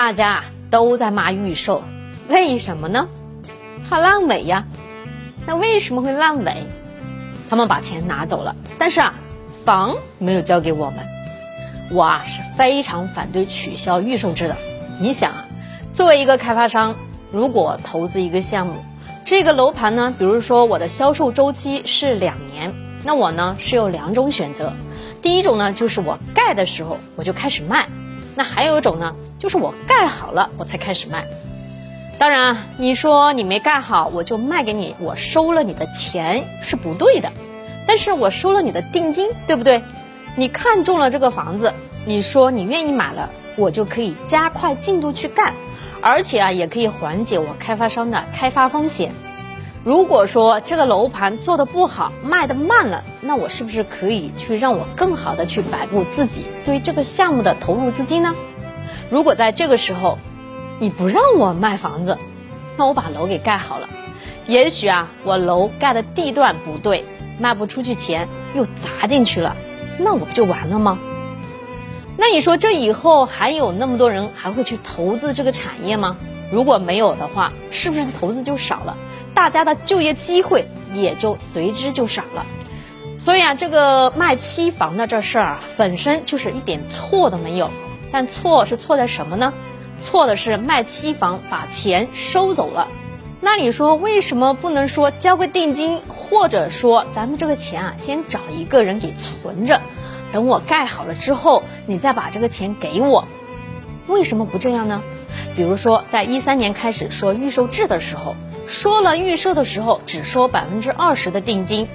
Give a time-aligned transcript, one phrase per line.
[0.00, 1.82] 大家都在骂预售，
[2.26, 3.06] 为什么呢？
[3.86, 4.64] 怕烂尾呀。
[5.46, 6.64] 那为什么会烂尾？
[7.50, 9.12] 他们把钱拿走了，但是啊，
[9.62, 11.00] 房没有交给我们。
[11.90, 14.56] 我啊是非常反对取消预售制的。
[14.98, 15.44] 你想啊，
[15.92, 16.96] 作为一个开发商，
[17.30, 18.76] 如果投资一个项目，
[19.26, 22.72] 这个楼盘呢，比如说我的销售周期是两年，
[23.04, 24.72] 那我呢是有两种选择。
[25.20, 27.84] 第一种呢，就是我盖的时候我就开始卖；
[28.40, 31.26] 那还有一种呢，就是我盖好了我才开始卖。
[32.18, 37.32] 当然啊，你说你没盖好我就卖给你，我收了你的钱是不对的。
[37.86, 39.82] 但是我收了你的定金，对不对？
[40.36, 41.74] 你看中了这个房子，
[42.06, 45.52] 你说你愿意买了，我就可以加快进度去干，
[46.00, 49.12] 而且啊，也可以缓解我开发商的开发风险。
[49.82, 58.34] 如果说这个楼盘做的不好，卖的慢了，那我是不是可以去让我更好的去摆布自己对这个项目的投入资金呢？
[59.08, 60.18] 如果在这个时候，
[60.78, 62.18] 你不让我卖房子，
[62.76, 63.88] 那我把楼给盖好了，
[64.46, 67.06] 也许啊，我楼盖的地段不对，
[67.38, 69.56] 卖不出去钱又砸进去了，
[69.96, 70.98] 那我不就完了吗？
[72.18, 76.18] 那你说这以后还有那么多人还会去投资这个产业吗？
[76.50, 78.96] 如果没有的话，是不是投资就少了？
[79.34, 82.44] 大家的就业机会也就随之就少了。
[83.18, 87.70] 所以啊，这个卖期房的这事儿啊，本身就是一点错都没有。
[88.10, 89.52] 但错是错在什么呢？
[90.02, 92.88] 错的是卖期房把钱收走了。
[93.40, 99.80] 那你说为什么不能说交个定金，或者说咱们这个钱啊，先找一个人给存着，
[100.32, 103.26] 等我盖好了之后，你再把这个钱给我？
[104.06, 105.02] 为什么不这样呢？
[105.56, 111.88] 比如说，在一三年开始说预售制的时候，说了预售的时候只收百分之二十的定金，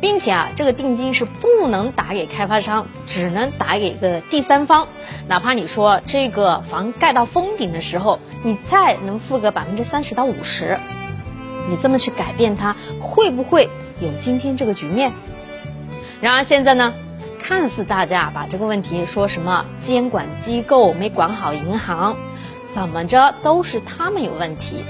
[0.00, 4.88] 并且啊，这个定金是不能打给开发商，只能打给个第三方。
[5.26, 10.78] 哪怕你说这个房盖到封顶的时候，你再能付个百分之三十到五十，
[11.68, 13.68] 你这么去改变它，会不会
[14.00, 15.12] 有今天这个局面？
[16.20, 16.94] 然而现在呢，
[17.48, 22.14] 看似大家把这个问题说什么监管机构没管好银行。
[22.74, 24.84] 怎么着都是他们有问题，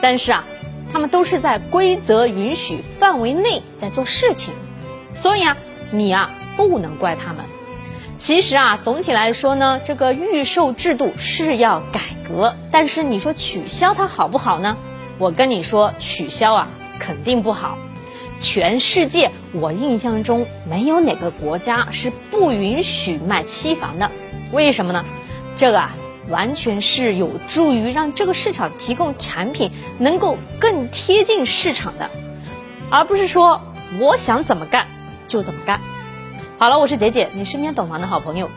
[0.00, 0.44] 但是啊，
[0.92, 4.52] 他们都是在规则允许范围内在做事情，
[5.14, 5.56] 所以啊，
[5.92, 7.44] 你啊不能怪他们。
[8.16, 14.76] 其实啊，总体来说呢，这个预售制度是要改革，但是你说取消它好不好呢？
[15.18, 17.78] 我跟你说，取消啊肯定不好。
[18.38, 24.10] 全世界我印象中没有哪个国家是不允许卖期房的，
[24.52, 25.04] 为什么呢？
[25.54, 25.94] 这个啊。
[26.28, 32.10] 完全是有助于让这个市场提供产品能够更贴近市场的，
[32.90, 33.60] 而不是说
[34.00, 34.88] 我想怎么干
[35.28, 35.80] 就怎么干。
[36.58, 38.50] 好了，我是杰姐，你身边懂房的好朋友。